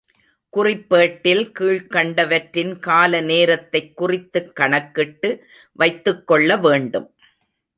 குறிப்பேட்டில் 0.57 1.51
கீழ்க்கண்டவற்றின் 1.59 2.79
கால 2.79 3.21
நேரத்தைக் 3.21 3.95
குறித்துக் 3.95 4.55
கணக்கிட்டு 4.55 5.45
வைத்துக்கொள்ள 5.71 6.57
வேண்டும். 6.57 7.13